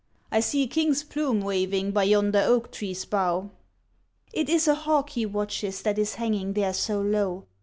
''I 0.31 0.39
see 0.39 0.63
a 0.63 0.67
king's 0.67 1.03
plume 1.03 1.41
waving 1.41 1.91
by 1.91 2.05
yonder 2.05 2.41
oak 2.43 2.71
tree's 2.71 3.05
bough.'' 3.05 3.51
It 4.33 4.49
is 4.49 4.67
a 4.67 4.73
hawk 4.73 5.11
he 5.11 5.27
watches, 5.27 5.83
that 5.83 5.99
is 5.99 6.15
hanging 6.15 6.53
there 6.53 6.73
so 6.73 6.99
low.' 6.99 7.45